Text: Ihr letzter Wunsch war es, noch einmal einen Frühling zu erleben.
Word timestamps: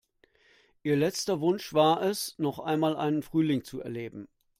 Ihr 0.81 0.95
letzter 0.97 1.41
Wunsch 1.41 1.75
war 1.75 2.01
es, 2.01 2.33
noch 2.39 2.57
einmal 2.57 2.97
einen 2.97 3.21
Frühling 3.21 3.63
zu 3.63 3.81
erleben. 3.81 4.27